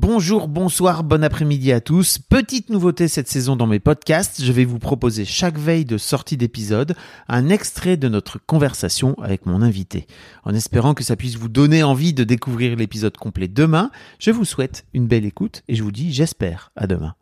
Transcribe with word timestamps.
Bonjour, 0.00 0.46
bonsoir, 0.46 1.02
bon 1.02 1.24
après-midi 1.24 1.72
à 1.72 1.80
tous. 1.80 2.20
Petite 2.20 2.70
nouveauté 2.70 3.08
cette 3.08 3.26
saison 3.26 3.56
dans 3.56 3.66
mes 3.66 3.80
podcasts, 3.80 4.44
je 4.44 4.52
vais 4.52 4.64
vous 4.64 4.78
proposer 4.78 5.24
chaque 5.24 5.58
veille 5.58 5.84
de 5.84 5.98
sortie 5.98 6.36
d'épisode 6.36 6.94
un 7.26 7.48
extrait 7.48 7.96
de 7.96 8.08
notre 8.08 8.38
conversation 8.38 9.16
avec 9.20 9.44
mon 9.44 9.60
invité. 9.60 10.06
En 10.44 10.54
espérant 10.54 10.94
que 10.94 11.02
ça 11.02 11.16
puisse 11.16 11.34
vous 11.34 11.48
donner 11.48 11.82
envie 11.82 12.14
de 12.14 12.22
découvrir 12.22 12.76
l'épisode 12.76 13.16
complet 13.16 13.48
demain, 13.48 13.90
je 14.20 14.30
vous 14.30 14.44
souhaite 14.44 14.86
une 14.94 15.08
belle 15.08 15.24
écoute 15.24 15.64
et 15.66 15.74
je 15.74 15.82
vous 15.82 15.90
dis 15.90 16.12
j'espère 16.12 16.70
à 16.76 16.86
demain. 16.86 17.16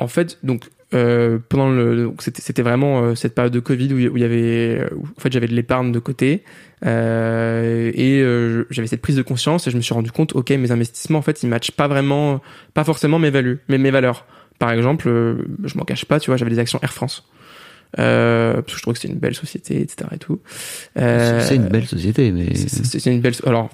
En 0.00 0.08
fait, 0.08 0.40
donc 0.42 0.68
euh, 0.92 1.38
pendant 1.48 1.70
le, 1.70 2.12
c'était, 2.18 2.42
c'était 2.42 2.62
vraiment 2.62 3.02
euh, 3.02 3.14
cette 3.14 3.34
période 3.34 3.52
de 3.52 3.60
Covid 3.60 3.94
où 3.94 3.98
il 4.16 4.20
y 4.20 4.24
avait, 4.24 4.84
où, 4.94 5.04
en 5.04 5.20
fait, 5.20 5.32
j'avais 5.32 5.46
de 5.46 5.54
l'épargne 5.54 5.92
de 5.92 5.98
côté 5.98 6.42
euh, 6.84 7.92
et 7.94 8.20
euh, 8.20 8.66
j'avais 8.70 8.88
cette 8.88 9.02
prise 9.02 9.16
de 9.16 9.22
conscience 9.22 9.66
et 9.66 9.70
je 9.70 9.76
me 9.76 9.82
suis 9.82 9.94
rendu 9.94 10.10
compte, 10.10 10.34
ok, 10.34 10.50
mes 10.50 10.72
investissements 10.72 11.18
en 11.18 11.22
fait, 11.22 11.42
ils 11.42 11.48
matchent 11.48 11.72
pas 11.72 11.88
vraiment, 11.88 12.40
pas 12.74 12.84
forcément 12.84 13.18
mes 13.18 13.30
values, 13.30 13.60
mais 13.68 13.78
mes 13.78 13.90
valeurs. 13.90 14.26
Par 14.58 14.72
exemple, 14.72 15.08
euh, 15.08 15.46
je 15.64 15.78
m'en 15.78 15.84
cache 15.84 16.04
pas, 16.04 16.20
tu 16.20 16.30
vois, 16.30 16.36
j'avais 16.36 16.50
des 16.50 16.58
actions 16.58 16.78
Air 16.82 16.92
France. 16.92 17.24
Euh, 17.98 18.54
parce 18.54 18.66
que 18.66 18.76
je 18.76 18.82
trouve 18.82 18.94
que 18.94 19.00
c'est 19.00 19.08
une 19.08 19.18
belle 19.18 19.34
société, 19.34 19.80
etc. 19.80 20.08
et 20.14 20.18
tout. 20.18 20.40
Euh, 20.96 21.40
C'est 21.42 21.56
une 21.56 21.68
belle 21.68 21.86
société, 21.86 22.30
mais 22.30 22.54
c'est, 22.54 23.04
une 23.10 23.20
belle. 23.20 23.34
Alors, 23.44 23.70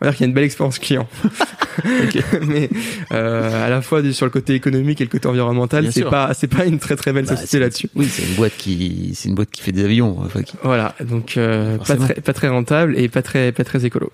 on 0.00 0.04
va 0.04 0.10
dire 0.10 0.16
qu'il 0.16 0.24
y 0.24 0.26
a 0.26 0.28
une 0.28 0.34
belle 0.34 0.44
expérience 0.44 0.78
client. 0.78 1.06
Mais 2.46 2.68
euh, 3.12 3.66
à 3.66 3.68
la 3.70 3.80
fois 3.82 4.02
sur 4.12 4.26
le 4.26 4.30
côté 4.30 4.54
économique 4.54 5.00
et 5.00 5.04
le 5.04 5.10
côté 5.10 5.26
environnemental, 5.28 5.90
c'est 5.92 6.04
pas 6.04 6.34
c'est 6.34 6.46
pas 6.48 6.64
une 6.66 6.78
très 6.78 6.96
très 6.96 7.12
belle 7.12 7.24
Bah, 7.26 7.36
société 7.36 7.58
là-dessus. 7.58 7.88
Oui, 7.94 8.06
c'est 8.06 8.22
une 8.26 8.34
boîte 8.34 8.52
qui, 8.56 9.12
c'est 9.14 9.28
une 9.28 9.34
boîte 9.34 9.50
qui 9.50 9.62
fait 9.62 9.72
des 9.72 9.84
avions. 9.84 10.18
Enfin, 10.20 10.42
qui- 10.42 10.56
Voilà, 10.62 10.94
donc 11.00 11.36
euh, 11.36 11.78
pas 11.78 11.96
très 11.96 12.14
pas 12.14 12.32
très 12.32 12.48
rentable 12.48 12.98
et 12.98 13.08
pas 13.08 13.22
très 13.22 13.52
pas 13.52 13.64
très 13.64 13.84
écolo. 13.86 14.10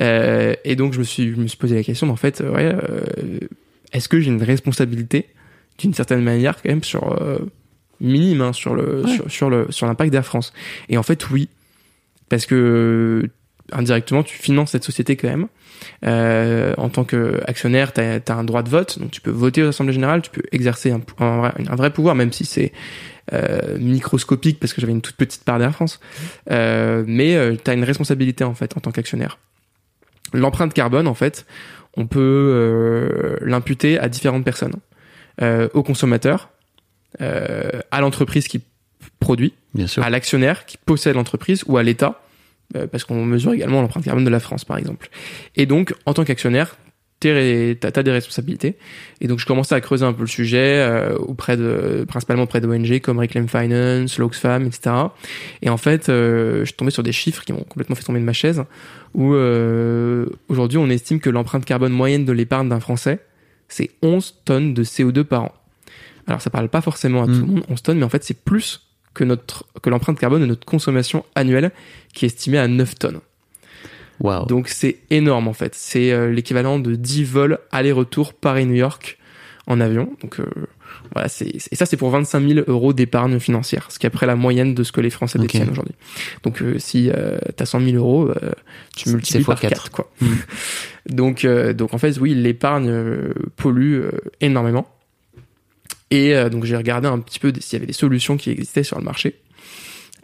Euh, 0.00 0.54
et 0.64 0.76
donc 0.76 0.92
je 0.94 0.98
me 0.98 1.04
suis 1.04 1.30
je 1.34 1.36
me 1.40 1.46
suis 1.46 1.58
posé 1.58 1.74
la 1.74 1.82
question, 1.82 2.06
mais 2.06 2.12
en 2.12 2.16
fait, 2.16 2.40
euh, 2.40 2.52
ouais, 2.52 2.74
euh, 2.74 3.38
est-ce 3.92 4.08
que 4.08 4.20
j'ai 4.20 4.30
une 4.30 4.42
responsabilité 4.42 5.26
d'une 5.78 5.94
certaine 5.94 6.22
manière 6.22 6.56
quand 6.62 6.68
même 6.68 6.84
sur 6.84 7.20
euh, 7.20 7.38
minime 8.00 8.40
hein, 8.42 8.52
sur 8.52 8.74
le 8.74 9.02
Ouais. 9.04 9.14
sur, 9.14 9.30
sur 9.30 9.50
le 9.50 9.66
sur 9.70 9.86
l'impact 9.86 10.12
d'Air 10.12 10.24
France? 10.24 10.52
Et 10.88 10.96
en 10.96 11.02
fait, 11.02 11.28
oui, 11.30 11.48
parce 12.28 12.46
que 12.46 13.28
indirectement 13.72 14.22
tu 14.22 14.36
finances 14.36 14.70
cette 14.70 14.84
société 14.84 15.16
quand 15.16 15.28
même. 15.28 15.48
Euh, 16.04 16.74
en 16.76 16.88
tant 16.90 17.04
qu'actionnaire, 17.04 17.92
tu 17.92 18.00
as, 18.00 18.20
un 18.28 18.44
droit 18.44 18.62
de 18.62 18.68
vote, 18.68 18.98
donc 18.98 19.10
tu 19.10 19.20
peux 19.20 19.30
voter 19.30 19.62
aux 19.62 19.68
assemblées 19.68 19.94
générales, 19.94 20.22
tu 20.22 20.30
peux 20.30 20.42
exercer 20.52 20.90
un, 20.90 21.00
un 21.18 21.38
vrai, 21.38 21.52
un 21.68 21.76
vrai 21.76 21.90
pouvoir, 21.90 22.14
même 22.14 22.32
si 22.32 22.44
c'est 22.44 22.72
euh, 23.32 23.78
microscopique 23.78 24.60
parce 24.60 24.74
que 24.74 24.80
j'avais 24.80 24.92
une 24.92 25.00
toute 25.00 25.16
petite 25.16 25.44
part 25.44 25.58
d'Air 25.58 25.72
France. 25.72 26.00
Euh, 26.50 27.04
mais 27.06 27.56
tu 27.62 27.70
as 27.70 27.74
une 27.74 27.84
responsabilité 27.84 28.44
en 28.44 28.54
fait 28.54 28.76
en 28.76 28.80
tant 28.80 28.90
qu'actionnaire. 28.90 29.38
L'empreinte 30.32 30.74
carbone, 30.74 31.08
en 31.08 31.14
fait, 31.14 31.46
on 31.96 32.06
peut 32.06 32.20
euh, 32.20 33.36
l'imputer 33.42 33.98
à 33.98 34.08
différentes 34.08 34.44
personnes, 34.44 34.74
euh, 35.42 35.68
au 35.74 35.82
consommateur, 35.82 36.50
euh, 37.20 37.80
à 37.90 38.00
l'entreprise 38.00 38.46
qui 38.46 38.62
produit, 39.18 39.54
Bien 39.74 39.86
sûr. 39.86 40.02
à 40.02 40.10
l'actionnaire 40.10 40.66
qui 40.66 40.76
possède 40.76 41.16
l'entreprise 41.16 41.64
ou 41.66 41.76
à 41.76 41.82
l'État, 41.82 42.08
euh, 42.08 42.29
parce 42.90 43.04
qu'on 43.04 43.24
mesure 43.24 43.52
également 43.52 43.80
l'empreinte 43.82 44.04
carbone 44.04 44.24
de 44.24 44.30
la 44.30 44.40
France, 44.40 44.64
par 44.64 44.78
exemple. 44.78 45.08
Et 45.56 45.66
donc, 45.66 45.94
en 46.06 46.14
tant 46.14 46.24
qu'actionnaire, 46.24 46.76
t'as 47.20 47.90
as 47.94 48.02
des 48.02 48.10
responsabilités. 48.10 48.76
Et 49.20 49.28
donc, 49.28 49.38
je 49.38 49.46
commençais 49.46 49.74
à 49.74 49.80
creuser 49.80 50.04
un 50.04 50.12
peu 50.12 50.22
le 50.22 50.28
sujet 50.28 50.78
euh, 50.78 51.16
auprès 51.18 51.56
de, 51.56 52.04
principalement 52.08 52.44
auprès 52.44 52.60
d'ONG 52.60 53.00
comme 53.00 53.18
Reclaim 53.18 53.46
Finance, 53.46 54.18
l'Oxfam, 54.18 54.66
etc. 54.66 54.90
Et 55.62 55.68
en 55.68 55.76
fait, 55.76 56.08
euh, 56.08 56.60
je 56.60 56.66
suis 56.66 56.74
tombé 56.74 56.90
sur 56.90 57.02
des 57.02 57.12
chiffres 57.12 57.44
qui 57.44 57.52
m'ont 57.52 57.64
complètement 57.64 57.94
fait 57.94 58.04
tomber 58.04 58.20
de 58.20 58.24
ma 58.24 58.32
chaise, 58.32 58.64
où 59.14 59.34
euh, 59.34 60.26
aujourd'hui, 60.48 60.78
on 60.78 60.88
estime 60.88 61.20
que 61.20 61.30
l'empreinte 61.30 61.64
carbone 61.64 61.92
moyenne 61.92 62.24
de 62.24 62.32
l'épargne 62.32 62.68
d'un 62.68 62.80
Français, 62.80 63.20
c'est 63.68 63.90
11 64.02 64.36
tonnes 64.44 64.74
de 64.74 64.82
CO2 64.82 65.24
par 65.24 65.44
an. 65.44 65.52
Alors, 66.26 66.40
ça 66.40 66.50
parle 66.50 66.68
pas 66.68 66.80
forcément 66.80 67.22
à 67.22 67.26
tout 67.26 67.32
Mm. 67.32 67.40
le 67.40 67.46
monde, 67.46 67.64
11 67.68 67.82
tonnes, 67.82 67.98
mais 67.98 68.04
en 68.04 68.08
fait, 68.10 68.24
c'est 68.24 68.42
plus 68.42 68.89
que 69.14 69.24
notre 69.24 69.66
que 69.82 69.90
l'empreinte 69.90 70.18
carbone 70.18 70.40
de 70.40 70.46
notre 70.46 70.64
consommation 70.64 71.24
annuelle 71.34 71.70
qui 72.14 72.24
est 72.24 72.28
estimée 72.28 72.58
à 72.58 72.68
9 72.68 72.94
tonnes. 72.96 73.20
Waouh. 74.20 74.46
Donc 74.46 74.68
c'est 74.68 74.98
énorme 75.10 75.48
en 75.48 75.52
fait. 75.54 75.74
C'est 75.74 76.12
euh, 76.12 76.30
l'équivalent 76.30 76.78
de 76.78 76.94
10 76.94 77.24
vols 77.24 77.58
aller-retour 77.72 78.34
Paris-New 78.34 78.74
York 78.74 79.18
en 79.66 79.80
avion. 79.80 80.12
Donc 80.20 80.40
euh, 80.40 80.46
voilà, 81.14 81.28
c'est 81.28 81.46
et 81.48 81.76
ça 81.76 81.86
c'est 81.86 81.96
pour 81.96 82.10
25 82.10 82.46
000 82.46 82.60
euros 82.66 82.92
d'épargne 82.92 83.38
financière, 83.38 83.90
ce 83.90 83.98
qui 83.98 84.06
est 84.06 84.08
après 84.08 84.26
la 84.26 84.36
moyenne 84.36 84.74
de 84.74 84.82
ce 84.82 84.92
que 84.92 85.00
les 85.00 85.10
Français 85.10 85.38
Ok. 85.38 85.46
détiennent 85.46 85.70
aujourd'hui. 85.70 85.94
Donc 86.42 86.60
euh, 86.60 86.78
si 86.78 87.10
euh, 87.10 87.38
t'as 87.56 87.66
100 87.66 87.80
000 87.80 87.96
euros, 87.96 88.30
tu 88.96 89.08
multiplies 89.10 89.44
par 89.44 89.58
fois 89.58 89.68
4 89.68 89.70
quatre. 89.70 89.90
quoi. 89.90 90.10
Mm. 90.20 90.26
donc 91.14 91.46
donc 91.46 91.94
en 91.94 91.98
fait 91.98 92.18
oui, 92.18 92.34
l'épargne 92.34 92.92
pollue 93.56 94.02
énormément. 94.40 94.86
Et 96.10 96.34
euh, 96.34 96.48
donc 96.48 96.64
j'ai 96.64 96.76
regardé 96.76 97.08
un 97.08 97.18
petit 97.18 97.38
peu 97.38 97.52
s'il 97.58 97.74
y 97.74 97.76
avait 97.76 97.86
des 97.86 97.92
solutions 97.92 98.36
qui 98.36 98.50
existaient 98.50 98.82
sur 98.82 98.98
le 98.98 99.04
marché. 99.04 99.40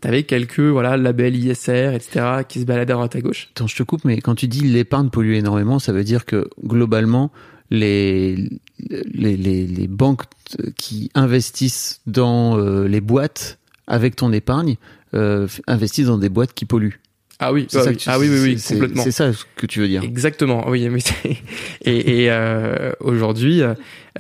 T'avais 0.00 0.24
quelques 0.24 0.60
voilà 0.60 0.96
labels 0.96 1.36
ISR 1.36 1.92
etc 1.94 2.42
qui 2.46 2.60
se 2.60 2.64
baladaient 2.64 2.92
à 2.92 2.96
droite 2.96 3.16
à 3.16 3.20
gauche. 3.20 3.48
Attends, 3.54 3.66
je 3.66 3.76
te 3.76 3.82
coupe, 3.82 4.04
mais 4.04 4.20
quand 4.20 4.34
tu 4.34 4.48
dis 4.48 4.60
l'épargne 4.60 5.08
pollue 5.08 5.34
énormément, 5.34 5.78
ça 5.78 5.92
veut 5.92 6.04
dire 6.04 6.26
que 6.26 6.50
globalement, 6.62 7.32
les, 7.70 8.36
les, 8.78 9.36
les, 9.36 9.66
les 9.66 9.88
banques 9.88 10.22
qui 10.76 11.10
investissent 11.14 12.00
dans 12.06 12.58
euh, 12.58 12.86
les 12.86 13.00
boîtes 13.00 13.58
avec 13.86 14.16
ton 14.16 14.32
épargne 14.32 14.76
euh, 15.14 15.48
investissent 15.66 16.08
dans 16.08 16.18
des 16.18 16.28
boîtes 16.28 16.52
qui 16.52 16.64
polluent. 16.64 17.00
Ah 17.38 17.52
oui, 17.52 17.66
C'est 17.68 17.78
ah 17.78 17.82
ça 17.82 17.90
oui, 17.90 17.96
que 17.96 18.00
tu- 18.02 18.08
ah 18.10 18.18
oui, 18.18 18.28
oui, 18.30 18.38
oui, 18.42 18.62
complètement. 18.66 19.02
C'est 19.04 19.10
ça 19.10 19.32
ce 19.32 19.44
que 19.56 19.66
tu 19.66 19.80
veux 19.80 19.88
dire. 19.88 20.02
Exactement, 20.02 20.68
oui. 20.68 20.88
Mais 20.88 21.00
et 21.82 22.22
et 22.22 22.30
euh, 22.30 22.92
aujourd'hui, 23.00 23.62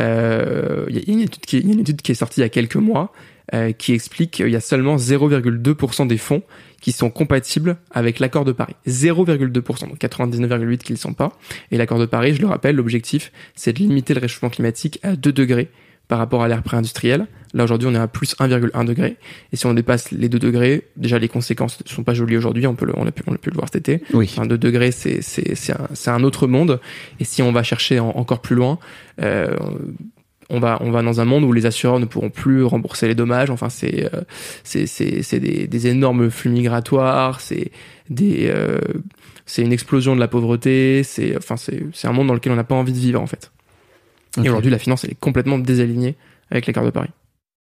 euh, 0.00 0.86
il 0.88 0.96
y 0.96 0.98
a 0.98 1.02
une 1.12 1.20
étude 1.20 1.42
qui 1.46 1.56
est, 1.56 1.60
il 1.60 1.66
y 1.66 1.70
a 1.70 1.72
une 1.74 1.80
étude 1.80 2.02
qui 2.02 2.12
est 2.12 2.16
sortie 2.16 2.40
il 2.40 2.42
y 2.42 2.46
a 2.46 2.50
quelques 2.50 2.76
mois 2.76 3.12
euh, 3.54 3.72
qui 3.72 3.92
explique 3.94 4.32
qu'il 4.32 4.48
y 4.48 4.56
a 4.56 4.60
seulement 4.60 4.96
0,2% 4.96 6.06
des 6.06 6.18
fonds 6.18 6.42
qui 6.80 6.92
sont 6.92 7.10
compatibles 7.10 7.76
avec 7.90 8.18
l'accord 8.20 8.44
de 8.44 8.52
Paris. 8.52 8.74
0,2%, 8.86 9.88
donc 9.88 9.98
99,8 9.98 10.78
qui 10.78 10.92
ne 10.92 10.96
le 10.96 11.00
sont 11.00 11.14
pas. 11.14 11.32
Et 11.70 11.78
l'accord 11.78 11.98
de 11.98 12.06
Paris, 12.06 12.34
je 12.34 12.40
le 12.42 12.48
rappelle, 12.48 12.76
l'objectif, 12.76 13.32
c'est 13.54 13.72
de 13.72 13.78
limiter 13.78 14.14
le 14.14 14.20
réchauffement 14.20 14.50
climatique 14.50 14.98
à 15.02 15.16
2 15.16 15.32
degrés 15.32 15.68
par 16.08 16.18
rapport 16.18 16.42
à 16.42 16.48
l'ère 16.48 16.62
pré-industrielle. 16.62 17.26
Là, 17.56 17.64
aujourd'hui, 17.64 17.88
on 17.90 17.94
est 17.94 17.98
à 17.98 18.06
plus 18.06 18.36
1,1 18.38 18.84
degré. 18.84 19.16
Et 19.52 19.56
si 19.56 19.64
on 19.66 19.72
dépasse 19.74 20.10
les 20.12 20.28
2 20.28 20.38
degrés, 20.38 20.82
déjà, 20.96 21.18
les 21.18 21.26
conséquences 21.28 21.78
ne 21.82 21.88
sont 21.88 22.04
pas 22.04 22.12
jolies 22.14 22.36
aujourd'hui. 22.36 22.66
On 22.66 22.74
peut 22.74 22.86
le, 22.86 22.92
on 22.96 23.06
a 23.06 23.10
pu, 23.10 23.22
on 23.26 23.32
a 23.34 23.38
pu 23.38 23.48
le 23.50 23.54
voir 23.56 23.68
cet 23.72 23.88
été. 23.88 24.04
Oui. 24.12 24.28
Enfin, 24.30 24.46
2 24.46 24.58
degrés, 24.58 24.90
c'est, 24.92 25.22
c'est, 25.22 25.54
c'est, 25.56 25.72
un, 25.72 25.88
c'est 25.94 26.10
un 26.10 26.22
autre 26.22 26.46
monde. 26.46 26.80
Et 27.18 27.24
si 27.24 27.40
on 27.42 27.52
va 27.52 27.62
chercher 27.62 27.98
en- 27.98 28.10
encore 28.10 28.40
plus 28.42 28.54
loin, 28.56 28.78
euh, 29.22 29.56
on 30.50 30.60
va, 30.60 30.78
on 30.82 30.90
va 30.92 31.02
dans 31.02 31.20
un 31.20 31.24
monde 31.24 31.42
où 31.44 31.52
les 31.52 31.66
assureurs 31.66 31.98
ne 31.98 32.04
pourront 32.04 32.30
plus 32.30 32.62
rembourser 32.62 33.08
les 33.08 33.14
dommages. 33.16 33.50
Enfin, 33.50 33.68
c'est, 33.68 34.04
euh, 34.14 34.20
c'est, 34.62 34.86
c'est, 34.86 35.22
c'est 35.22 35.40
des, 35.40 35.66
des 35.66 35.86
énormes 35.88 36.30
flux 36.30 36.50
migratoires. 36.50 37.40
C'est 37.40 37.72
des, 38.10 38.48
euh, 38.54 38.78
c'est 39.46 39.62
une 39.62 39.72
explosion 39.72 40.14
de 40.14 40.20
la 40.20 40.28
pauvreté. 40.28 41.02
C'est, 41.04 41.36
enfin, 41.36 41.56
c'est, 41.56 41.82
c'est 41.94 42.06
un 42.06 42.12
monde 42.12 42.26
dans 42.28 42.34
lequel 42.34 42.52
on 42.52 42.56
n'a 42.56 42.64
pas 42.64 42.74
envie 42.74 42.92
de 42.92 42.98
vivre, 42.98 43.20
en 43.20 43.26
fait. 43.26 43.50
Et 44.36 44.40
aujourd'hui, 44.50 44.70
la 44.70 44.78
finance, 44.78 45.04
elle 45.04 45.12
est 45.12 45.18
complètement 45.18 45.58
désalignée 45.58 46.16
avec 46.50 46.66
l'accord 46.66 46.84
de 46.84 46.90
Paris. 46.90 47.08